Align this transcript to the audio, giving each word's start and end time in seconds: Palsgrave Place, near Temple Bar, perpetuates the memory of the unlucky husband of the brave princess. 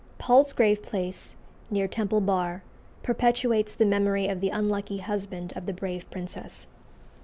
Palsgrave 0.17 0.81
Place, 0.81 1.35
near 1.69 1.87
Temple 1.87 2.21
Bar, 2.21 2.63
perpetuates 3.03 3.75
the 3.75 3.85
memory 3.85 4.27
of 4.27 4.41
the 4.41 4.49
unlucky 4.49 4.97
husband 4.97 5.53
of 5.55 5.67
the 5.67 5.73
brave 5.73 6.09
princess. 6.09 6.65